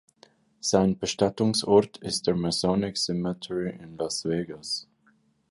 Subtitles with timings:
[0.61, 4.87] Sein Bestattungsort ist der Masonic Cemetery in Las Vegas.